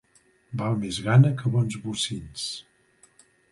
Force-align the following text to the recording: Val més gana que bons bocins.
Val 0.61 0.77
més 0.83 0.97
gana 1.09 1.31
que 1.43 1.53
bons 1.57 1.79
bocins. 1.85 2.49